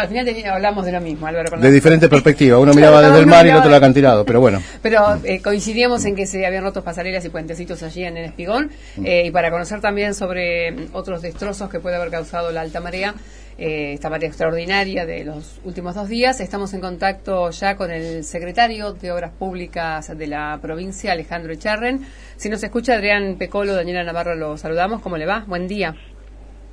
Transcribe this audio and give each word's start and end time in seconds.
al 0.00 0.08
final 0.08 0.26
hablamos 0.46 0.84
de 0.84 0.92
lo 0.92 1.00
mismo, 1.00 1.26
Álvaro. 1.26 1.56
De 1.58 1.70
diferentes 1.70 2.08
perspectivas. 2.08 2.60
Uno 2.60 2.72
miraba 2.74 3.02
desde 3.06 3.18
el 3.18 3.26
mar 3.26 3.46
y 3.46 3.50
el 3.50 3.56
otro 3.56 3.68
el 3.68 3.74
acantilado, 3.74 4.24
pero 4.24 4.40
bueno. 4.40 4.62
Pero 4.82 5.18
eh, 5.24 5.40
coincidíamos 5.42 6.04
en 6.04 6.16
que 6.16 6.26
se 6.26 6.44
habían 6.46 6.64
roto 6.64 6.82
pasarelas 6.82 7.24
y 7.24 7.28
puentecitos 7.28 7.82
allí 7.82 8.04
en 8.04 8.16
el 8.16 8.24
Espigón. 8.26 8.70
Mm. 8.96 9.06
Eh, 9.06 9.26
y 9.26 9.30
para 9.30 9.50
conocer 9.50 9.80
también 9.80 10.14
sobre 10.14 10.72
mm, 10.72 10.88
otros 10.92 11.22
destrozos 11.22 11.68
que 11.70 11.80
puede 11.80 11.96
haber 11.96 12.10
causado 12.10 12.50
la 12.52 12.60
alta 12.60 12.80
marea, 12.80 13.14
eh, 13.58 13.94
esta 13.94 14.10
marea 14.10 14.28
extraordinaria 14.28 15.06
de 15.06 15.24
los 15.24 15.60
últimos 15.64 15.94
dos 15.94 16.08
días, 16.08 16.40
estamos 16.40 16.74
en 16.74 16.80
contacto 16.80 17.50
ya 17.50 17.76
con 17.76 17.90
el 17.90 18.22
secretario 18.24 18.92
de 18.92 19.12
Obras 19.12 19.32
Públicas 19.32 20.16
de 20.16 20.26
la 20.26 20.58
provincia, 20.60 21.12
Alejandro 21.12 21.52
Echarren. 21.52 22.02
Si 22.36 22.50
nos 22.50 22.62
escucha 22.62 22.94
Adrián 22.94 23.36
Pecolo, 23.38 23.74
Daniela 23.74 24.04
Navarro, 24.04 24.34
lo 24.34 24.56
saludamos. 24.58 25.00
¿Cómo 25.00 25.16
le 25.16 25.24
va? 25.26 25.44
Buen 25.46 25.68
día. 25.68 25.94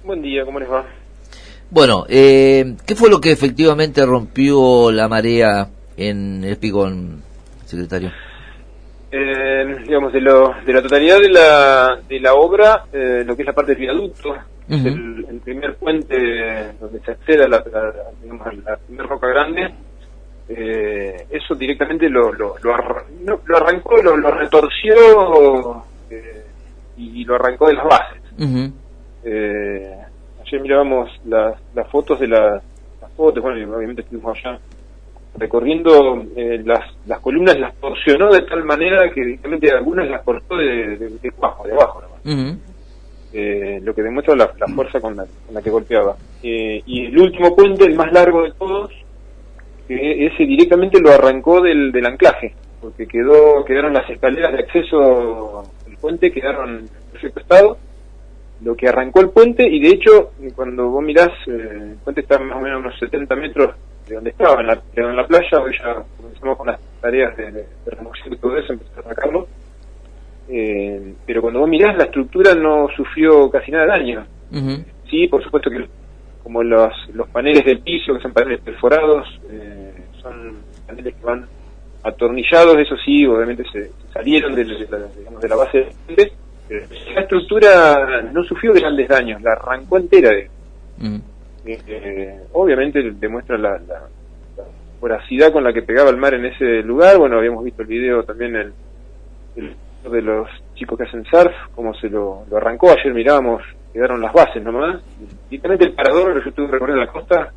Buen 0.03 0.21
día, 0.21 0.43
¿cómo 0.43 0.59
les 0.59 0.69
va? 0.69 0.85
Bueno, 1.73 2.05
eh, 2.07 2.75
¿qué 2.85 2.93
fue 2.93 3.09
lo 3.09 3.19
que 3.19 3.31
efectivamente 3.31 4.05
rompió 4.05 4.91
la 4.91 5.07
marea 5.07 5.69
en 5.97 6.43
el 6.43 6.57
Pigón, 6.57 7.23
secretario? 7.65 8.11
Eh, 9.11 9.79
digamos, 9.83 10.13
de, 10.13 10.21
lo, 10.21 10.53
de 10.63 10.71
la 10.71 10.83
totalidad 10.83 11.17
de 11.19 11.29
la, 11.29 11.99
de 12.07 12.19
la 12.19 12.35
obra, 12.35 12.85
eh, 12.93 13.23
lo 13.25 13.35
que 13.35 13.41
es 13.41 13.47
la 13.47 13.53
parte 13.53 13.71
del 13.71 13.81
viaducto, 13.81 14.35
el, 14.69 15.41
primer 15.43 15.75
puente 15.77 16.15
donde 16.79 16.99
se 16.99 17.11
accede 17.11 17.45
a 17.45 17.47
la, 17.47 17.63
digamos, 18.21 18.45
a 18.45 18.53
la 18.53 18.77
primera 18.77 19.09
roca 19.09 19.27
grande, 19.29 19.73
eh, 20.49 21.25
eso 21.31 21.55
directamente 21.55 22.07
lo, 22.07 22.31
lo, 22.33 22.53
lo, 22.61 22.75
arrancó, 23.55 23.97
lo, 23.97 24.15
lo 24.15 24.29
retorció 24.29 25.83
eh, 26.11 26.45
y 26.97 27.25
lo 27.25 27.33
arrancó 27.33 27.67
de 27.67 27.73
las 27.73 27.85
bases. 27.85 28.21
eh, 29.23 30.03
ayer 30.45 30.61
mirábamos 30.61 31.09
las, 31.25 31.55
las 31.73 31.87
fotos 31.89 32.19
de 32.19 32.27
las, 32.27 32.63
fotos, 33.15 33.43
bueno, 33.43 33.75
obviamente 33.75 34.01
estuvimos 34.01 34.37
allá 34.37 34.59
recorriendo 35.35 36.23
eh, 36.35 36.61
las, 36.63 36.95
las 37.07 37.19
columnas, 37.19 37.57
las 37.59 37.75
torsionó 37.75 38.31
de 38.31 38.41
tal 38.41 38.63
manera 38.63 39.09
que 39.11 39.21
directamente 39.21 39.71
algunas 39.71 40.07
las 40.09 40.21
cortó 40.23 40.57
de, 40.57 40.97
de, 40.97 41.31
abajo, 41.37 41.67
de 41.67 41.73
abajo 41.73 42.01
eh, 43.33 43.79
lo 43.81 43.95
que 43.95 44.03
demuestra 44.03 44.35
la, 44.35 44.47
fuerza 44.67 45.01
con 45.01 45.15
la, 45.15 45.25
con 45.45 45.55
la 45.55 45.61
que 45.61 45.71
golpeaba. 45.71 46.15
Eh, 46.43 46.83
y 46.85 47.05
el 47.05 47.17
último 47.17 47.55
puente, 47.55 47.85
el 47.85 47.95
más 47.95 48.11
largo 48.13 48.43
de 48.43 48.51
todos, 48.51 48.91
que 49.87 50.27
ese 50.27 50.43
directamente 50.43 51.01
lo 51.01 51.11
arrancó 51.11 51.59
del, 51.61 51.91
del 51.91 52.05
anclaje, 52.05 52.53
porque 52.79 53.07
quedó 53.07 53.65
quedaron 53.65 53.93
las 53.93 54.07
escaleras 54.09 54.53
de 54.53 54.59
acceso 54.59 55.63
al 55.87 55.97
puente, 55.97 56.31
quedaron 56.31 56.79
en 56.81 56.89
perfecto 57.11 57.39
estado, 57.39 57.77
lo 58.63 58.75
que 58.75 58.87
arrancó 58.87 59.21
el 59.21 59.29
puente 59.29 59.67
y 59.67 59.79
de 59.81 59.89
hecho 59.89 60.31
cuando 60.55 60.89
vos 60.89 61.03
mirás 61.03 61.29
eh, 61.47 61.91
el 61.91 61.97
puente 62.03 62.21
está 62.21 62.39
más 62.39 62.57
o 62.57 62.61
menos 62.61 62.79
unos 62.79 62.99
70 62.99 63.35
metros 63.35 63.75
de 64.07 64.15
donde 64.15 64.29
estaba, 64.31 64.59
en 64.61 64.67
la, 64.67 64.81
en 64.95 65.15
la 65.15 65.25
playa, 65.25 65.59
hoy 65.61 65.71
ya 65.77 66.03
comenzamos 66.17 66.57
con 66.57 66.67
las 66.67 66.79
tareas 67.01 67.35
de, 67.37 67.51
de, 67.51 67.65
remoción 67.85 68.33
y 68.33 68.37
todo 68.37 68.57
eso, 68.57 68.73
empezamos 68.73 69.05
a 69.05 69.09
sacarlo, 69.09 69.47
eh, 70.49 71.13
pero 71.25 71.41
cuando 71.41 71.61
vos 71.61 71.69
mirás 71.69 71.97
la 71.97 72.05
estructura 72.05 72.53
no 72.53 72.87
sufrió 72.95 73.49
casi 73.49 73.71
nada 73.71 73.85
de 73.85 73.89
daño. 73.89 74.25
Sí, 75.09 75.27
por 75.27 75.43
supuesto 75.43 75.69
que 75.69 75.87
como 76.43 76.61
los, 76.61 76.91
los 77.13 77.27
paneles 77.29 77.63
del 77.63 77.79
piso, 77.79 78.13
que 78.13 78.21
son 78.21 78.33
paneles 78.33 78.61
perforados, 78.61 79.27
eh, 79.49 79.93
son 80.21 80.57
paneles 80.85 81.15
que 81.15 81.25
van 81.25 81.47
atornillados, 82.03 82.77
eso 82.77 82.95
sí, 82.97 83.25
obviamente 83.25 83.63
se, 83.71 83.89
salieron 84.11 84.53
de, 84.53 84.65
la, 84.65 85.07
digamos, 85.17 85.41
de 85.41 85.47
la 85.47 85.55
base 85.55 85.77
del 86.07 86.17
la 86.17 86.42
estructura 87.23 88.21
no 88.31 88.43
sufrió 88.43 88.73
grandes 88.73 89.07
daños, 89.07 89.41
la 89.41 89.53
arrancó 89.53 89.97
entera. 89.97 90.29
De, 90.29 90.49
mm. 90.99 91.19
eh, 91.65 92.39
obviamente 92.53 93.01
demuestra 93.19 93.57
la, 93.57 93.77
la, 93.79 94.07
voracidad 94.99 95.51
con 95.51 95.63
la 95.65 95.73
que 95.73 95.81
pegaba 95.81 96.09
el 96.09 96.17
mar 96.17 96.33
en 96.33 96.45
ese 96.45 96.81
lugar. 96.81 97.17
Bueno, 97.17 97.37
habíamos 97.37 97.63
visto 97.63 97.81
el 97.81 97.87
video 97.89 98.23
también 98.23 98.55
el, 98.55 98.73
de 99.55 100.21
los 100.21 100.47
chicos 100.75 100.97
que 100.97 101.03
hacen 101.03 101.25
surf, 101.25 101.53
cómo 101.75 101.93
se 101.95 102.09
lo, 102.09 102.45
arrancó. 102.55 102.91
Ayer 102.91 103.13
mirábamos, 103.13 103.61
quedaron 103.91 104.21
las 104.21 104.31
bases 104.31 104.63
nomás. 104.63 105.01
Literalmente 105.49 105.85
el 105.85 105.93
parador, 105.93 106.41
yo 106.41 106.49
estuve 106.49 106.67
recorriendo 106.67 107.03
la 107.03 107.11
costa, 107.11 107.51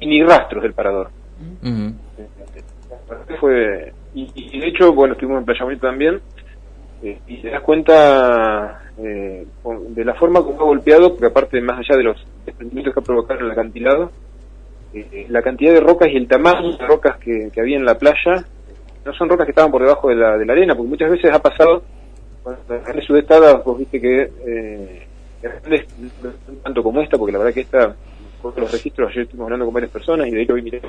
ni 0.00 0.22
rastros 0.22 0.62
del 0.62 0.72
parador. 0.72 1.10
Mm. 1.60 1.90
Fue, 3.38 3.92
y, 4.14 4.60
de 4.60 4.68
hecho, 4.68 4.92
bueno, 4.92 5.14
estuvimos 5.14 5.40
en 5.40 5.44
Playa 5.44 5.64
Bonita 5.64 5.88
también 5.88 6.20
eh, 7.04 7.18
y 7.26 7.36
te 7.42 7.50
das 7.50 7.60
cuenta 7.60 8.80
eh, 8.96 9.46
de 9.88 10.04
la 10.06 10.14
forma 10.14 10.42
como 10.42 10.62
ha 10.62 10.64
golpeado, 10.64 11.10
porque 11.10 11.26
aparte, 11.26 11.60
más 11.60 11.78
allá 11.78 11.98
de 11.98 12.02
los 12.02 12.26
desprendimientos 12.46 12.94
que 12.94 13.00
ha 13.00 13.02
provocado 13.02 13.40
el 13.40 13.50
acantilado, 13.50 14.10
eh, 14.94 15.26
la 15.28 15.42
cantidad 15.42 15.74
de 15.74 15.80
rocas 15.80 16.08
y 16.10 16.16
el 16.16 16.26
tamaño 16.26 16.78
de 16.78 16.86
rocas 16.86 17.18
que, 17.18 17.50
había 17.60 17.76
en 17.76 17.84
la 17.84 17.98
playa, 17.98 18.42
no 19.04 19.12
son 19.12 19.28
rocas 19.28 19.44
que 19.44 19.50
estaban 19.50 19.70
por 19.70 19.82
debajo 19.82 20.08
de 20.08 20.14
la, 20.14 20.38
de 20.38 20.46
la 20.46 20.54
arena, 20.54 20.74
porque 20.74 20.88
muchas 20.88 21.10
veces 21.10 21.30
ha 21.30 21.42
pasado, 21.42 21.82
cuando 22.42 22.74
en 22.74 23.02
sudestadas, 23.02 23.62
vos 23.62 23.78
viste 23.78 24.00
que 24.00 24.30
eh, 24.46 25.06
tanto 26.62 26.82
como 26.82 27.02
esta, 27.02 27.18
porque 27.18 27.32
la 27.32 27.38
verdad 27.38 27.52
que 27.52 27.60
esta, 27.60 27.94
con 28.40 28.54
los 28.56 28.72
registros, 28.72 29.10
ayer 29.10 29.24
estuvimos 29.24 29.46
hablando 29.46 29.66
con 29.66 29.74
varias 29.74 29.92
personas 29.92 30.26
y 30.26 30.30
de 30.30 30.42
hecho 30.42 30.54
hoy 30.54 30.62
miré 30.62 30.80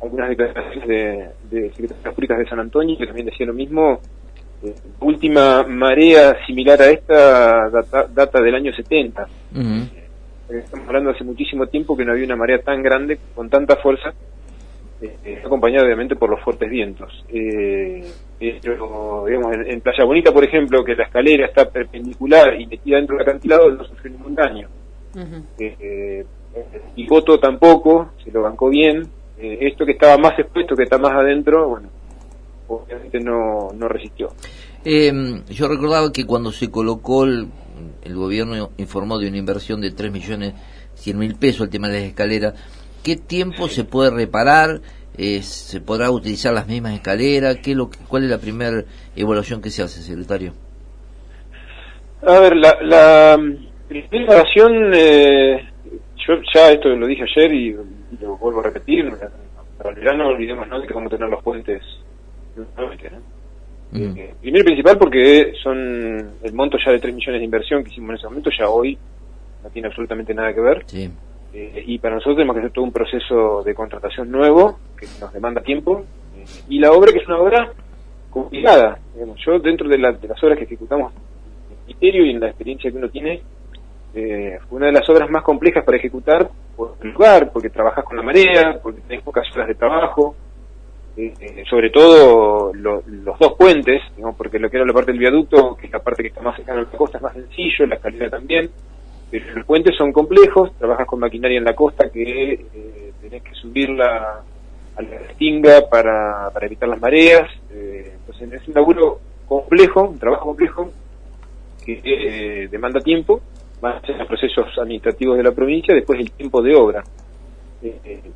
algunas 0.00 0.30
declaraciones 0.30 0.88
de, 0.88 1.28
de 1.50 1.70
secretarias 1.72 2.14
públicas 2.14 2.38
de 2.38 2.48
San 2.48 2.60
Antonio 2.60 2.96
que 2.96 3.06
también 3.06 3.26
decían 3.26 3.48
lo 3.48 3.54
mismo, 3.54 4.00
última 5.00 5.62
marea 5.62 6.36
similar 6.46 6.80
a 6.82 6.90
esta 6.90 7.70
data, 7.70 8.40
del 8.40 8.54
año 8.54 8.72
70. 8.72 9.28
Eh, 10.50 10.60
estamos 10.64 10.86
hablando 10.88 11.10
hace 11.10 11.24
muchísimo 11.24 11.66
tiempo 11.66 11.96
que 11.96 12.04
no 12.04 12.12
había 12.12 12.24
una 12.24 12.36
marea 12.36 12.58
tan 12.58 12.82
grande, 12.82 13.18
con 13.34 13.50
tanta 13.50 13.76
fuerza, 13.76 14.14
eh, 15.00 15.42
acompañada 15.44 15.84
obviamente 15.84 16.16
por 16.16 16.30
los 16.30 16.40
fuertes 16.40 16.70
vientos. 16.70 17.24
Eh, 17.28 18.04
digamos, 18.40 19.28
en, 19.66 19.80
Playa 19.80 20.04
Bonita, 20.04 20.32
por 20.32 20.44
ejemplo, 20.44 20.82
que 20.84 20.94
la 20.94 21.04
escalera 21.04 21.46
está 21.46 21.68
perpendicular 21.68 22.60
y 22.60 22.66
metida 22.66 22.96
dentro 22.96 23.16
del 23.16 23.28
acantilado, 23.28 23.70
no 23.70 23.84
sufrió 23.84 24.12
ningún 24.12 24.34
daño. 24.34 24.68
y 26.96 27.06
Voto 27.06 27.38
tampoco, 27.38 28.12
se 28.24 28.32
lo 28.32 28.42
bancó 28.42 28.68
bien. 28.70 29.02
esto 29.38 29.84
que 29.86 29.92
estaba 29.92 30.16
más 30.18 30.38
expuesto, 30.38 30.74
que 30.74 30.84
está 30.84 30.98
más 30.98 31.12
adentro, 31.12 31.68
bueno, 31.68 31.88
obviamente 32.68 33.20
no, 33.20 33.70
no 33.74 33.88
resistió. 33.88 34.28
Eh, 34.84 35.12
yo 35.48 35.68
recordaba 35.68 36.12
que 36.12 36.24
cuando 36.24 36.52
se 36.52 36.70
colocó 36.70 37.24
el, 37.24 37.48
gobierno 38.06 38.70
informó 38.78 39.18
de 39.18 39.28
una 39.28 39.36
inversión 39.36 39.80
de 39.80 39.90
3 39.90 40.10
millones 40.10 40.54
100 40.94 41.18
mil 41.18 41.34
pesos 41.36 41.62
el 41.62 41.70
tema 41.70 41.88
de 41.88 42.00
las 42.00 42.08
escaleras. 42.08 42.54
¿Qué 43.02 43.16
tiempo 43.16 43.68
se 43.68 43.84
puede 43.84 44.10
reparar? 44.10 44.80
Eh, 45.16 45.42
¿Se 45.42 45.80
podrá 45.80 46.10
utilizar 46.10 46.52
las 46.52 46.66
mismas 46.66 46.94
escaleras? 46.94 47.56
¿Qué 47.62 47.74
lo, 47.74 47.90
¿Cuál 48.08 48.24
es 48.24 48.30
la 48.30 48.38
primera 48.38 48.84
evaluación 49.14 49.60
que 49.60 49.70
se 49.70 49.82
hace, 49.82 50.00
secretario? 50.00 50.52
A 52.22 52.38
ver, 52.40 52.56
la, 52.56 52.76
la 52.82 53.38
primera 53.88 54.24
evaluación, 54.24 54.92
eh, 54.94 55.68
yo 56.26 56.34
ya 56.54 56.70
esto 56.70 56.88
lo 56.88 57.06
dije 57.06 57.24
ayer 57.24 57.52
y, 57.52 57.76
lo 58.20 58.36
vuelvo 58.38 58.60
a 58.60 58.64
repetir, 58.64 59.12
para 59.76 59.90
el 59.90 59.96
verano 59.96 60.28
olvidemos 60.28 60.66
¿no? 60.66 60.80
de 60.80 60.86
que 60.86 60.94
vamos 60.94 61.12
a 61.12 61.16
tener 61.16 61.30
los 61.30 61.42
puentes 61.42 61.82
eh, 63.94 64.34
primero 64.40 64.62
y 64.62 64.66
principal 64.66 64.98
porque 64.98 65.52
son 65.62 66.32
el 66.42 66.52
monto 66.52 66.76
ya 66.84 66.92
de 66.92 66.98
3 66.98 67.14
millones 67.14 67.40
de 67.40 67.44
inversión 67.44 67.82
que 67.82 67.90
hicimos 67.90 68.10
en 68.10 68.16
ese 68.16 68.26
momento, 68.26 68.50
ya 68.56 68.68
hoy 68.68 68.98
no 69.62 69.70
tiene 69.70 69.88
absolutamente 69.88 70.34
nada 70.34 70.52
que 70.52 70.60
ver. 70.60 70.84
Eh, 71.54 71.84
y 71.86 71.98
para 71.98 72.16
nosotros 72.16 72.36
tenemos 72.36 72.54
que 72.54 72.60
hacer 72.60 72.72
todo 72.72 72.84
un 72.84 72.92
proceso 72.92 73.62
de 73.64 73.74
contratación 73.74 74.30
nuevo 74.30 74.78
que 74.98 75.06
nos 75.20 75.32
demanda 75.32 75.62
tiempo. 75.62 76.04
Eh, 76.36 76.44
y 76.68 76.78
la 76.78 76.92
obra 76.92 77.12
que 77.12 77.18
es 77.18 77.26
una 77.26 77.38
obra 77.38 77.72
complicada. 78.28 78.98
yo 79.44 79.58
dentro 79.58 79.88
de, 79.88 79.96
de, 79.96 80.28
las 80.28 80.42
obras 80.42 80.58
que 80.58 80.64
ejecutamos 80.64 81.12
en 81.12 81.72
el 81.72 81.84
criterio 81.86 82.26
y 82.26 82.30
en 82.30 82.40
la 82.40 82.48
experiencia 82.48 82.90
que 82.90 82.96
uno 82.98 83.08
tiene, 83.08 83.40
fue 84.12 84.76
una 84.76 84.86
de 84.86 84.92
las 84.92 85.08
obras 85.08 85.30
más 85.30 85.42
complejas 85.42 85.84
para 85.84 85.96
ejecutar 85.96 86.50
por 86.76 86.96
el 87.00 87.12
lugar, 87.12 87.50
porque 87.52 87.70
trabajas 87.70 88.04
con 88.04 88.16
la 88.16 88.22
marea, 88.22 88.78
porque 88.82 89.00
tenés 89.02 89.22
pocas 89.22 89.46
horas 89.54 89.68
de 89.68 89.74
trabajo, 89.74 90.34
eh, 91.20 91.64
sobre 91.68 91.90
todo 91.90 92.72
los 92.72 93.38
dos 93.40 93.54
puentes, 93.58 94.00
porque 94.36 94.60
lo 94.60 94.70
que 94.70 94.76
era 94.76 94.86
la 94.86 94.92
parte 94.92 95.10
del 95.10 95.18
viaducto, 95.18 95.74
que 95.74 95.86
es 95.86 95.92
la 95.92 95.98
parte 95.98 96.22
que 96.22 96.28
está 96.28 96.42
más 96.42 96.54
cercana 96.54 96.80
a 96.80 96.84
la 96.84 96.90
costa, 96.90 97.18
es 97.18 97.22
más 97.22 97.32
sencillo, 97.32 97.86
la 97.86 97.96
escalera 97.96 98.30
también, 98.30 98.70
pero 99.28 99.44
los 99.56 99.66
puentes 99.66 99.96
son 99.96 100.12
complejos, 100.12 100.70
trabajas 100.78 101.06
con 101.08 101.18
maquinaria 101.18 101.58
en 101.58 101.64
la 101.64 101.74
costa 101.74 102.08
que 102.08 102.52
eh, 102.52 103.12
tenés 103.20 103.42
que 103.42 103.52
subirla 103.54 104.42
a 104.94 105.02
la 105.02 105.16
estinga 105.16 105.88
para, 105.90 106.50
para 106.50 106.66
evitar 106.66 106.88
las 106.88 107.00
mareas, 107.00 107.50
eh, 107.72 108.12
entonces 108.14 108.52
es 108.52 108.68
un 108.68 108.74
laburo 108.74 109.18
complejo, 109.48 110.02
un 110.10 110.20
trabajo 110.20 110.46
complejo, 110.46 110.92
que 111.84 112.00
eh, 112.04 112.68
demanda 112.68 113.00
tiempo, 113.00 113.40
más 113.82 114.08
en 114.08 114.18
los 114.18 114.28
procesos 114.28 114.66
administrativos 114.78 115.36
de 115.36 115.42
la 115.42 115.52
provincia, 115.52 115.92
después 115.94 116.20
el 116.20 116.30
tiempo 116.30 116.62
de 116.62 116.76
obra. 116.76 117.02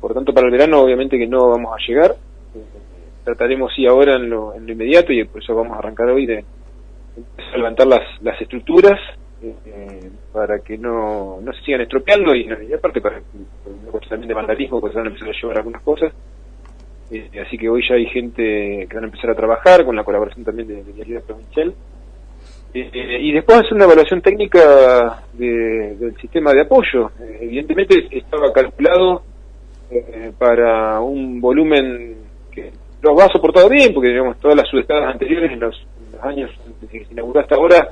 por 0.01 0.13
tanto, 0.13 0.33
para 0.33 0.47
el 0.47 0.51
verano 0.51 0.81
obviamente 0.81 1.17
que 1.17 1.27
no 1.27 1.49
vamos 1.49 1.73
a 1.73 1.87
llegar, 1.87 2.15
trataremos 3.23 3.71
sí 3.75 3.85
ahora 3.85 4.15
en 4.15 4.29
lo, 4.29 4.53
en 4.53 4.65
lo 4.65 4.73
inmediato 4.73 5.13
y 5.13 5.23
por 5.25 5.41
eso 5.41 5.55
vamos 5.55 5.75
a 5.75 5.79
arrancar 5.79 6.09
hoy 6.09 6.25
de, 6.25 6.43
levantar 7.55 7.87
las, 7.87 8.01
las 8.21 8.39
estructuras 8.41 8.99
eh, 9.43 10.09
para 10.31 10.59
que 10.59 10.77
no, 10.77 11.39
no 11.41 11.53
se 11.53 11.61
sigan 11.63 11.81
estropeando 11.81 12.33
y, 12.35 12.47
aparte 12.73 13.01
para 13.01 13.21
cosa 13.91 14.09
también 14.09 14.29
de 14.29 14.33
vandalismo, 14.33 14.79
porque 14.79 14.93
se 14.93 14.99
van 14.99 15.07
a 15.07 15.09
empezar 15.09 15.29
a 15.29 15.39
llevar 15.41 15.57
algunas 15.57 15.81
cosas. 15.83 16.13
Eh, 17.11 17.29
así 17.45 17.57
que 17.57 17.69
hoy 17.69 17.83
ya 17.87 17.95
hay 17.95 18.05
gente 18.07 18.87
que 18.89 18.95
van 18.95 19.03
a 19.03 19.07
empezar 19.07 19.29
a 19.29 19.35
trabajar 19.35 19.85
con 19.85 19.95
la 19.95 20.03
colaboración 20.03 20.43
también 20.45 20.67
de, 20.67 20.83
de 20.83 20.91
Vialidad 20.93 21.23
Provincial. 21.23 21.73
Eh, 22.73 23.19
y 23.21 23.31
después 23.33 23.59
hacer 23.59 23.73
una 23.73 23.85
evaluación 23.85 24.21
técnica 24.21 25.23
de- 25.33 25.95
del 25.99 26.15
sistema 26.19 26.51
de 26.53 26.61
apoyo. 26.61 27.11
Eh, 27.21 27.39
evidentemente 27.41 28.07
estaba 28.11 28.51
calculado 28.51 29.21
para 30.39 30.99
un 31.01 31.39
volumen 31.39 32.15
que 32.53 32.71
los 33.01 33.17
va 33.17 33.27
soportado 33.27 33.69
bien, 33.69 33.93
porque 33.93 34.09
digamos 34.09 34.39
todas 34.39 34.57
las 34.57 34.67
subestadas 34.67 35.13
anteriores 35.13 35.51
en 35.51 35.59
los, 35.59 35.85
años 36.21 36.51
desde 36.79 36.99
que 36.99 37.05
se 37.05 37.11
inauguró 37.13 37.41
hasta 37.41 37.55
ahora 37.55 37.91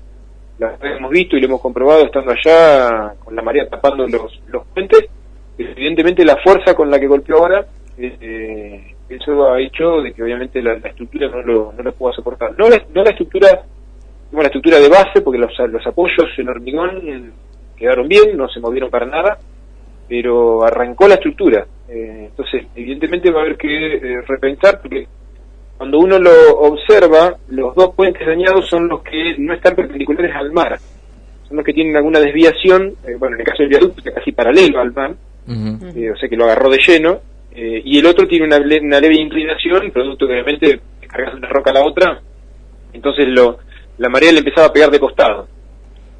las 0.57 0.79
hemos 0.81 1.11
visto 1.11 1.35
y 1.35 1.41
lo 1.41 1.47
hemos 1.47 1.61
comprobado 1.61 2.05
estando 2.05 2.31
allá 2.31 3.13
con 3.23 3.35
la 3.35 3.41
marea 3.41 3.67
tapando 3.67 4.07
los, 4.07 4.41
los 4.47 4.65
puentes. 4.67 5.05
Evidentemente 5.57 6.23
la 6.23 6.37
fuerza 6.37 6.75
con 6.75 6.89
la 6.89 6.99
que 6.99 7.07
golpeó 7.07 7.37
ahora, 7.37 7.65
eh, 7.97 8.93
eso 9.09 9.51
ha 9.51 9.59
hecho 9.59 10.01
de 10.01 10.13
que 10.13 10.23
obviamente 10.23 10.61
la, 10.61 10.73
estructura 10.73 11.27
no 11.29 11.41
lo, 11.41 11.73
no 11.73 11.83
lo 11.83 11.93
pueda 11.93 12.13
soportar. 12.13 12.57
No 12.57 12.69
la, 12.69 12.77
no 12.93 13.03
la 13.03 13.09
estructura 13.09 13.65
la 14.39 14.47
estructura 14.47 14.79
de 14.79 14.87
base, 14.87 15.21
porque 15.21 15.39
los, 15.39 15.51
los 15.69 15.85
apoyos 15.85 16.27
en 16.37 16.47
hormigón 16.47 17.33
quedaron 17.75 18.07
bien, 18.07 18.37
no 18.37 18.47
se 18.47 18.59
movieron 18.59 18.89
para 18.89 19.05
nada, 19.05 19.37
pero 20.07 20.63
arrancó 20.63 21.07
la 21.07 21.15
estructura. 21.15 21.65
Eh, 21.93 22.27
entonces, 22.29 22.67
evidentemente 22.73 23.29
va 23.31 23.41
a 23.41 23.43
haber 23.43 23.57
que 23.57 23.95
eh, 23.95 24.21
repensar, 24.25 24.79
porque 24.81 25.07
cuando 25.77 25.99
uno 25.99 26.17
lo 26.19 26.31
observa, 26.59 27.35
los 27.49 27.75
dos 27.75 27.93
puentes 27.95 28.25
dañados 28.25 28.69
son 28.69 28.87
los 28.87 29.01
que 29.03 29.35
no 29.37 29.53
están 29.53 29.75
perpendiculares 29.75 30.33
al 30.33 30.53
mar, 30.53 30.79
son 31.49 31.57
los 31.57 31.65
que 31.65 31.73
tienen 31.73 31.97
alguna 31.97 32.21
desviación, 32.21 32.93
eh, 33.05 33.15
bueno, 33.19 33.35
en 33.35 33.41
el 33.41 33.45
caso 33.45 33.63
del 33.63 33.69
viaducto 33.69 33.99
está 33.99 34.13
casi 34.13 34.31
paralelo 34.31 34.79
al 34.79 34.93
mar, 34.93 35.15
eh, 35.49 36.11
o 36.11 36.15
sea 36.15 36.29
que 36.29 36.37
lo 36.37 36.45
agarró 36.45 36.69
de 36.69 36.79
lleno, 36.79 37.19
y 37.53 37.99
el 37.99 38.05
otro 38.05 38.25
tiene 38.25 38.45
una, 38.45 38.55
una 38.55 39.01
leve 39.01 39.15
inclinación, 39.19 39.91
producto 39.91 40.25
que 40.25 40.33
obviamente 40.33 40.79
cargas 41.09 41.33
una 41.33 41.49
roca 41.49 41.71
a 41.71 41.73
la 41.73 41.83
otra, 41.83 42.21
entonces 42.93 43.27
lo, 43.27 43.59
la 43.97 44.07
marea 44.07 44.31
le 44.31 44.39
empezaba 44.39 44.67
a 44.67 44.73
pegar 44.73 44.89
de 44.89 44.99
costado. 44.99 45.45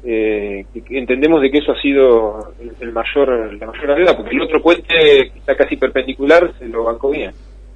Eh, 0.04 0.64
entendemos 0.90 1.40
de 1.40 1.50
que 1.50 1.58
eso 1.58 1.72
ha 1.72 1.80
sido 1.80 2.52
el, 2.60 2.72
el 2.80 2.92
mayor 2.92 3.54
la 3.54 3.66
mayor 3.66 3.82
gravedad, 3.86 4.16
porque 4.16 4.34
el 4.34 4.42
otro 4.42 4.60
puente 4.60 4.88
que 4.92 5.38
está 5.38 5.54
casi 5.54 5.76
perpendicular 5.76 6.52
se 6.58 6.66
lo 6.66 6.84
bancó 6.84 7.10
bien. 7.10 7.30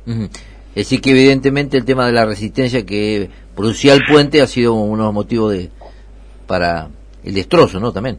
Ujú. 0.07 0.25
Es 0.25 0.75
decir, 0.91 1.01
que 1.01 1.11
evidentemente 1.11 1.77
el 1.79 1.85
tema 1.85 2.07
de 2.07 2.13
la 2.13 2.27
resistencia 2.27 2.85
que 2.85 3.29
producía 3.55 3.95
el 3.95 4.03
puente 4.11 4.43
ha 4.43 4.47
sido 4.47 4.75
uno 4.75 5.03
de 5.05 5.07
los 5.07 5.15
motivos 5.15 5.53
de, 5.53 5.69
para 6.47 6.89
el 7.25 7.33
destrozo, 7.35 7.81
¿no? 7.81 7.93
También. 7.93 8.19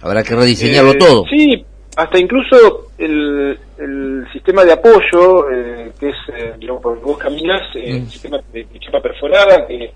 Habrá 0.00 0.22
que 0.22 0.34
rediseñarlo 0.34 0.92
Eh, 0.92 0.98
todo. 0.98 1.24
Sí, 1.28 1.64
hasta 1.96 2.18
incluso 2.18 2.86
el, 2.96 3.58
el 3.78 4.26
sistema 4.32 4.64
de 4.64 4.72
apoyo, 4.72 5.50
eh, 5.52 5.92
que 6.00 6.08
es, 6.08 6.16
eh, 6.34 6.52
digamos, 6.58 6.82
por 6.82 7.00
vos 7.02 7.18
caminas, 7.18 7.60
eh, 7.74 7.92
Mm. 7.92 7.96
el 7.96 8.06
sistema 8.08 8.38
de, 8.52 8.64
de 8.64 8.78
chapa 8.78 9.00
perforada, 9.02 9.66
que 9.66 9.90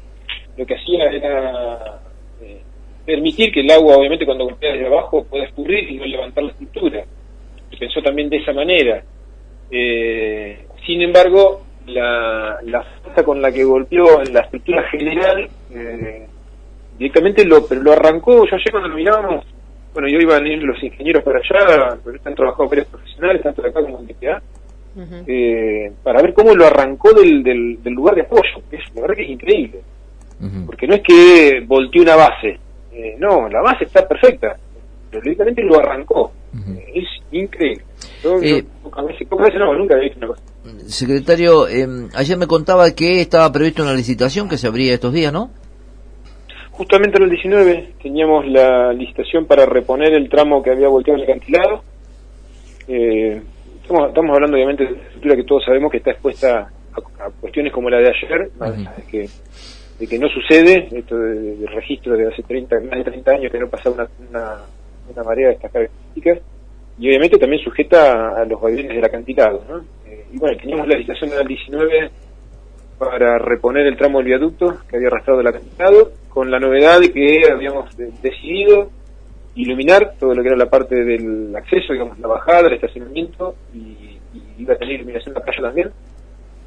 lo 0.58 0.66
que 0.66 0.74
hacía 0.74 1.04
era 1.10 2.00
eh, 2.42 2.60
permitir 3.04 3.52
que 3.52 3.60
el 3.60 3.70
agua, 3.70 3.96
obviamente, 3.96 4.26
cuando 4.26 4.44
golpea 4.44 4.72
desde 4.72 4.86
abajo, 4.86 5.24
pueda 5.24 5.44
escurrir 5.44 5.90
y 5.90 5.96
no 5.96 6.04
levantar 6.06 6.44
la 6.44 6.50
estructura. 6.50 7.04
Se 7.70 7.76
pensó 7.76 8.00
también 8.02 8.28
de 8.30 8.36
esa 8.38 8.52
manera. 8.52 9.02
Eh, 9.70 10.66
sin 10.86 11.02
embargo, 11.02 11.62
la, 11.86 12.58
la 12.62 12.82
fuerza 12.82 13.24
con 13.24 13.42
la 13.42 13.52
que 13.52 13.64
golpeó 13.64 14.22
en 14.22 14.32
la 14.32 14.40
estructura 14.40 14.82
general, 14.90 15.48
eh, 15.74 16.26
directamente 16.98 17.44
lo, 17.44 17.66
pero 17.66 17.82
lo 17.82 17.92
arrancó, 17.92 18.46
yo 18.46 18.56
ayer 18.56 18.70
cuando 18.70 18.88
lo 18.88 18.96
mirábamos, 18.96 19.44
bueno, 19.92 20.08
yo 20.08 20.18
iban 20.18 20.44
a 20.44 20.48
ir 20.48 20.62
los 20.62 20.82
ingenieros 20.82 21.22
para 21.22 21.38
allá, 21.38 21.98
pero 22.04 22.16
están 22.16 22.34
trabajando 22.34 22.68
varios 22.68 22.86
profesionales, 22.88 23.42
tanto 23.42 23.62
de 23.62 23.68
acá 23.68 23.80
como 23.82 24.02
de 24.02 24.14
Ujú. 24.96 25.24
eh, 25.26 25.92
para 26.04 26.22
ver 26.22 26.32
cómo 26.34 26.54
lo 26.54 26.66
arrancó 26.66 27.12
del, 27.12 27.42
del, 27.42 27.82
del 27.82 27.92
lugar 27.92 28.14
de 28.14 28.22
apoyo, 28.22 28.62
que 28.70 28.76
es, 28.76 28.94
la 28.94 29.02
verdad 29.02 29.16
que 29.16 29.22
es 29.24 29.30
increíble, 29.30 29.80
porque 30.66 30.86
no 30.86 30.94
es 30.94 31.00
que 31.02 31.64
volteó 31.66 32.02
una 32.02 32.16
base, 32.16 32.58
eh, 32.94 33.16
no, 33.18 33.48
la 33.48 33.60
base 33.62 33.84
está 33.84 34.06
perfecta, 34.06 34.56
pero 35.10 35.22
directamente 35.22 35.62
lo 35.62 35.78
arrancó. 35.78 36.32
Eh, 36.54 36.92
es 36.94 37.04
increíble. 37.32 37.84
Yo, 38.22 38.40
Eh, 38.40 38.62
yo 38.62 38.90
pocas 38.90 39.06
veces, 39.06 39.58
no, 39.58 39.74
nunca 39.74 39.94
había 39.94 40.08
visto 40.08 40.18
una 40.18 40.28
cosa. 40.28 40.42
Secretario, 40.86 41.68
eh, 41.68 41.86
ayer 42.14 42.38
me 42.38 42.46
contaba 42.46 42.90
que 42.92 43.20
estaba 43.20 43.50
previsto 43.52 43.82
una 43.82 43.92
licitación 43.92 44.48
que 44.48 44.56
se 44.56 44.66
abría 44.66 44.94
estos 44.94 45.12
días, 45.12 45.32
¿no? 45.32 45.50
Justamente 46.70 47.18
en 47.18 47.24
el 47.24 47.30
19 47.30 47.94
teníamos 48.02 48.46
la 48.46 48.92
licitación 48.92 49.46
para 49.46 49.64
reponer 49.66 50.12
el 50.14 50.28
tramo 50.28 50.62
que 50.62 50.70
había 50.70 50.88
volteado 50.88 51.18
el 51.22 51.24
acantilado. 51.24 51.82
Eh, 52.88 53.40
estamos, 53.80 54.08
estamos 54.08 54.34
hablando 54.34 54.56
obviamente 54.56 54.84
de 54.84 54.92
una 54.92 55.02
estructura 55.02 55.36
que 55.36 55.44
todos 55.44 55.64
sabemos 55.64 55.90
que 55.92 55.98
está 55.98 56.10
expuesta 56.10 56.70
a, 56.92 57.26
a 57.26 57.30
cuestiones 57.40 57.72
como 57.72 57.90
la 57.90 57.98
de 57.98 58.08
ayer, 58.08 58.50
de 58.50 59.02
que, 59.10 59.28
de 59.98 60.06
que 60.06 60.18
no 60.18 60.28
sucede, 60.28 60.88
esto 60.92 61.16
de, 61.16 61.56
de 61.56 61.66
registro 61.68 62.16
de 62.16 62.26
hace 62.28 62.42
30, 62.42 62.80
más 62.80 62.98
de 62.98 63.04
30 63.04 63.30
años 63.30 63.52
que 63.52 63.58
no 63.58 63.68
pasa 63.68 63.90
una, 63.90 64.08
una, 64.28 64.56
una 65.12 65.22
marea 65.22 65.48
de 65.48 65.54
estas 65.54 65.70
características, 65.72 66.38
y 66.98 67.08
obviamente 67.08 67.38
también 67.38 67.62
sujeta 67.62 68.40
a, 68.40 68.44
los 68.44 68.60
vaivenes 68.60 68.94
del 68.94 69.04
acantilado. 69.04 69.64
¿no? 69.68 69.78
Eh, 70.06 70.24
y 70.32 70.38
bueno, 70.38 70.56
teníamos 70.58 70.86
la 70.88 70.94
licitación 70.96 71.32
en 71.32 71.38
el 71.40 71.46
19 71.46 72.10
para 72.98 73.38
reponer 73.38 73.86
el 73.86 73.96
tramo 73.96 74.18
del 74.18 74.28
viaducto 74.28 74.78
que 74.88 74.96
había 74.96 75.08
arrastrado 75.08 75.40
el 75.40 75.46
acantilado, 75.48 76.12
con 76.28 76.50
la 76.50 76.58
novedad 76.58 77.00
de 77.00 77.12
que 77.12 77.42
habíamos 77.52 77.96
de- 77.96 78.10
decidido 78.22 78.90
iluminar 79.56 80.14
todo 80.18 80.34
lo 80.34 80.42
que 80.42 80.48
era 80.48 80.56
la 80.56 80.68
parte 80.70 80.96
del 81.04 81.54
acceso, 81.54 81.92
digamos, 81.92 82.18
la 82.18 82.26
bajada, 82.28 82.66
el 82.68 82.74
estacionamiento, 82.74 83.54
y, 83.72 83.78
y 83.78 84.18
iba 84.58 84.74
a 84.74 84.76
tener 84.76 84.96
iluminación 84.96 85.34
la 85.34 85.40
playa 85.40 85.62
también, 85.62 85.90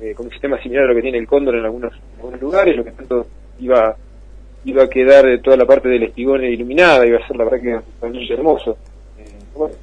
eh, 0.02 0.14
con 0.14 0.28
un 0.28 0.32
sistema 0.32 0.62
similar 0.62 0.86
a 0.86 0.88
lo 0.88 0.96
que 0.96 1.02
tiene 1.02 1.18
el 1.18 1.28
Cóndor 1.28 1.56
en 1.56 1.66
algunos, 1.66 1.94
en 1.94 2.16
algunos 2.18 2.42
lugares, 2.42 2.76
lo 2.76 2.84
que 2.84 2.92
tanto 2.92 3.28
iba 3.60 3.96
iba 4.66 4.84
a 4.84 4.90
quedar 4.90 5.26
toda 5.42 5.56
la 5.56 5.66
parte 5.66 5.88
del 5.88 6.04
espigón 6.04 6.44
iluminada, 6.44 7.06
iba 7.06 7.20
a 7.20 7.28
ser 7.28 7.38
la 7.38 7.46
verdad 7.46 7.62
que 7.62 7.80
realmente 8.02 8.34
hermoso. 8.34 8.78
Eh, 9.18 9.24
bueno, 9.56 9.76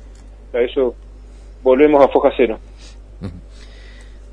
a 0.53 0.61
eso 0.61 0.95
volvemos 1.63 2.05
a 2.05 2.09
foja 2.09 2.31
cero. 2.37 2.59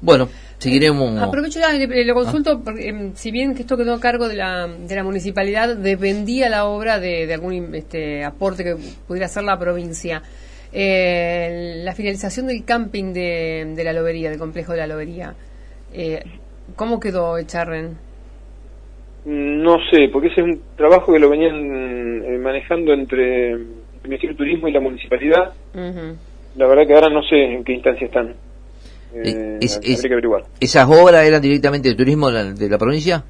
Bueno, 0.02 0.28
seguiremos. 0.58 1.22
Aprovecho 1.22 1.60
ya, 1.60 1.72
le, 1.72 1.88
le 1.88 2.14
consulto, 2.14 2.60
porque 2.64 2.90
em, 2.90 3.14
si 3.16 3.32
bien 3.32 3.56
que 3.56 3.62
esto 3.62 3.78
quedó 3.78 3.94
a 3.94 4.00
cargo 4.00 4.28
de 4.28 4.36
la, 4.36 4.68
de 4.68 4.96
la 4.96 5.04
municipalidad, 5.04 5.78
dependía 5.78 6.50
la 6.50 6.66
obra 6.66 7.00
de, 7.00 7.28
de 7.28 7.34
algún 7.34 7.74
este, 7.76 8.26
aporte 8.26 8.64
que 8.64 8.76
pudiera 9.08 9.28
hacer 9.28 9.44
la 9.44 9.58
provincia. 9.60 10.22
Eh, 10.74 11.82
la 11.84 11.94
finalización 11.94 12.48
del 12.48 12.66
camping 12.66 13.14
de, 13.14 13.74
de 13.76 13.84
la 13.84 13.94
lobería, 13.94 14.30
del 14.30 14.40
complejo 14.40 14.72
de 14.72 14.80
la 14.80 14.88
lobería, 14.88 15.36
eh, 15.94 16.24
¿cómo 16.76 17.00
quedó 17.00 17.38
Echarren? 17.38 17.98
No 19.26 19.78
sé, 19.92 20.10
porque 20.12 20.30
ese 20.30 20.42
es 20.42 20.48
un 20.48 20.62
trabajo 20.76 21.14
que 21.14 21.20
lo 21.20 21.30
venían 21.30 22.24
eh, 22.26 22.38
manejando 22.40 22.92
entre 22.94 23.52
el 23.52 23.68
Ministerio 24.04 24.32
de 24.34 24.38
Turismo 24.38 24.68
y 24.68 24.72
la 24.72 24.80
municipalidad. 24.80 25.54
La 26.56 26.68
verdad 26.68 26.88
que 26.88 26.94
ahora 26.96 27.10
no 27.10 27.22
sé 27.24 27.36
en 27.36 27.64
qué 27.64 27.74
instancia 27.74 28.08
están. 28.08 28.30
Eh, 29.14 29.22
Eh, 29.24 29.58
es- 29.62 29.78
habría 29.78 29.94
es- 29.94 30.02
que 30.02 30.14
averiguar. 30.14 30.44
¿Esas 30.60 30.88
obras 30.90 31.24
eran 31.26 31.42
directamente 31.42 31.90
de 31.90 31.96
turismo 31.96 32.28
de 32.30 32.34
la, 32.34 32.44
de 32.54 32.70
la 32.70 32.78
provincia? 32.78 33.24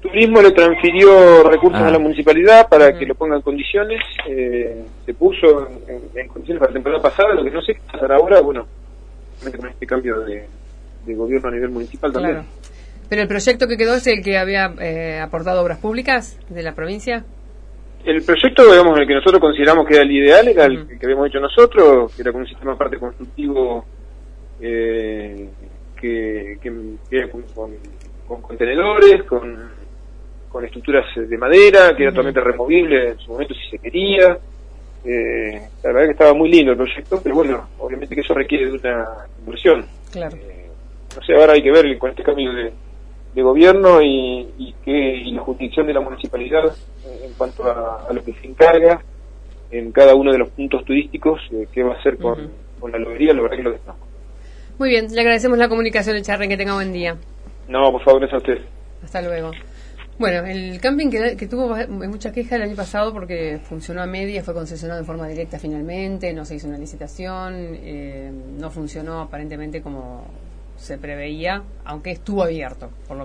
Turismo 0.00 0.40
le 0.40 0.52
transfirió 0.52 1.42
recursos 1.42 1.80
Ah. 1.82 1.88
a 1.88 1.90
la 1.90 1.98
municipalidad 1.98 2.68
para 2.68 2.96
que 2.96 3.06
lo 3.06 3.14
ponga 3.14 3.36
en 3.36 3.42
condiciones. 3.42 4.00
eh, 4.28 4.84
se 5.04 5.14
puso 5.14 5.68
en, 5.88 6.20
en 6.20 6.28
condiciones 6.28 6.58
para 6.60 6.70
la 6.70 6.74
temporada 6.74 7.02
pasada. 7.02 7.34
Lo 7.34 7.42
que 7.44 7.50
no 7.50 7.62
sé 7.62 7.74
qué 7.74 7.80
pasará 7.92 8.16
ahora, 8.16 8.40
bueno, 8.40 8.66
con 9.42 9.68
este 9.70 9.86
cambio 9.86 10.20
de, 10.20 10.46
de 11.06 11.14
gobierno 11.14 11.48
a 11.48 11.52
nivel 11.52 11.70
municipal 11.70 12.12
también. 12.12 12.34
Claro. 12.36 12.48
Pero 13.08 13.22
el 13.22 13.28
proyecto 13.28 13.68
que 13.68 13.76
quedó 13.76 13.94
es 13.94 14.06
el 14.08 14.22
que 14.22 14.36
había 14.36 14.74
eh, 14.80 15.20
aportado 15.20 15.62
obras 15.62 15.78
públicas 15.78 16.38
de 16.48 16.62
la 16.62 16.74
provincia. 16.74 17.24
El 18.04 18.22
proyecto, 18.22 18.64
digamos, 18.70 18.98
el 18.98 19.06
que 19.06 19.14
nosotros 19.14 19.40
consideramos 19.40 19.86
que 19.86 19.94
era 19.94 20.02
el 20.04 20.12
ideal, 20.12 20.48
era 20.48 20.64
el 20.66 20.86
que 20.86 21.06
habíamos 21.06 21.28
hecho 21.28 21.40
nosotros, 21.40 22.14
que 22.14 22.22
era 22.22 22.32
con 22.32 22.40
un 22.42 22.46
sistema 22.48 22.72
aparte 22.72 22.98
constructivo 22.98 23.84
eh, 24.60 25.48
que, 26.00 26.56
que, 26.60 27.28
con, 27.30 27.42
con- 27.54 27.76
con 28.26 28.42
contenedores, 28.42 29.22
con, 29.24 29.70
con 30.48 30.64
estructuras 30.64 31.04
de 31.16 31.38
madera, 31.38 31.94
que 31.96 32.02
era 32.02 32.10
totalmente 32.12 32.40
removible 32.40 33.10
en 33.10 33.18
su 33.18 33.30
momento 33.32 33.54
si 33.54 33.70
se 33.70 33.78
quería. 33.78 34.36
Eh, 35.04 35.60
la 35.84 35.92
verdad 35.92 36.06
que 36.06 36.12
estaba 36.12 36.34
muy 36.34 36.50
lindo 36.50 36.72
el 36.72 36.76
proyecto, 36.78 37.20
pero 37.22 37.36
bueno, 37.36 37.68
obviamente 37.78 38.14
que 38.16 38.22
eso 38.22 38.34
requiere 38.34 38.66
de 38.66 38.72
una 38.78 39.04
inversión. 39.44 39.86
Claro. 40.10 40.36
Eh, 40.36 40.55
no 41.16 41.22
sé, 41.22 41.34
ahora 41.34 41.54
hay 41.54 41.62
que 41.62 41.72
ver 41.72 41.98
con 41.98 42.10
este 42.10 42.22
cambio 42.22 42.52
de, 42.52 42.72
de 43.34 43.42
gobierno 43.42 44.02
y, 44.02 44.48
y, 44.58 44.74
que, 44.84 44.92
y 44.92 45.32
la 45.32 45.42
jurisdicción 45.42 45.86
de 45.86 45.94
la 45.94 46.00
municipalidad 46.00 46.66
eh, 47.04 47.26
en 47.26 47.32
cuanto 47.34 47.64
a, 47.64 48.06
a 48.08 48.12
lo 48.12 48.22
que 48.22 48.32
se 48.34 48.46
encarga 48.46 49.02
en 49.70 49.92
cada 49.92 50.14
uno 50.14 50.32
de 50.32 50.38
los 50.38 50.48
puntos 50.50 50.84
turísticos, 50.84 51.40
eh, 51.52 51.66
qué 51.72 51.82
va 51.82 51.94
a 51.94 51.98
hacer 51.98 52.18
con, 52.18 52.50
la 52.90 52.98
lobería, 52.98 53.34
la 53.34 53.42
verdad 53.42 53.56
que 53.56 53.62
lo 53.64 53.72
desconozco. 53.72 54.06
Muy 54.78 54.90
bien, 54.90 55.12
le 55.12 55.20
agradecemos 55.20 55.58
la 55.58 55.68
comunicación, 55.68 56.16
Echarren, 56.16 56.48
que 56.48 56.56
tenga 56.56 56.74
buen 56.74 56.92
día. 56.92 57.16
No, 57.68 57.90
por 57.90 58.02
favor, 58.04 58.22
es 58.24 58.32
a 58.32 58.36
usted. 58.36 58.58
Hasta 59.02 59.22
luego. 59.22 59.50
Bueno, 60.18 60.46
el 60.46 60.80
camping 60.80 61.10
que, 61.10 61.36
que 61.36 61.46
tuvo 61.46 61.74
mucha 61.88 62.32
queja 62.32 62.56
el 62.56 62.62
año 62.62 62.76
pasado 62.76 63.12
porque 63.12 63.58
funcionó 63.62 64.02
a 64.02 64.06
media, 64.06 64.42
fue 64.42 64.54
concesionado 64.54 65.00
en 65.00 65.06
forma 65.06 65.28
directa 65.28 65.58
finalmente, 65.58 66.32
no 66.32 66.44
se 66.44 66.54
hizo 66.54 66.68
una 66.68 66.78
licitación, 66.78 67.54
eh, 67.82 68.30
no 68.58 68.70
funcionó 68.70 69.20
aparentemente 69.20 69.82
como 69.82 70.24
se 70.76 70.98
preveía, 70.98 71.62
aunque 71.84 72.10
estuvo 72.10 72.42
abierto, 72.42 72.90
por 73.08 73.16
lo 73.16 73.24